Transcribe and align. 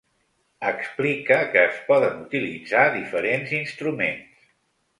Explica 0.69 1.37
que 1.51 1.59
es 1.73 1.77
poden 1.91 2.17
utilitzar 2.29 2.89
diferents 2.97 3.55
instruments. 3.61 4.45